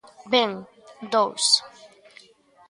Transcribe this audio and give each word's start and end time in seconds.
Ben, 0.33 0.51
dous. 1.11 1.45